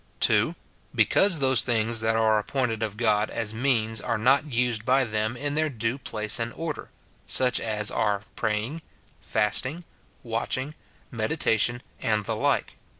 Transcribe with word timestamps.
(2.) 0.19 0.55
Because 0.95 1.37
those 1.37 1.61
things 1.61 1.99
that 1.99 2.15
are 2.15 2.39
appointed 2.39 2.81
of 2.81 2.97
God 2.97 3.29
as 3.29 3.53
means 3.53 4.01
are 4.01 4.17
not 4.17 4.51
used 4.51 4.83
by 4.83 5.05
them 5.05 5.37
in 5.37 5.53
their 5.53 5.69
due 5.69 5.99
place 5.99 6.39
and 6.39 6.51
order,— 6.53 6.89
such 7.27 7.59
as 7.59 7.91
are 7.91 8.23
praying, 8.35 8.81
fasting, 9.19 9.85
watching, 10.23 10.73
medita 11.13 11.59
tion, 11.59 11.83
and 12.01 12.25
the 12.25 12.35
like. 12.35 12.77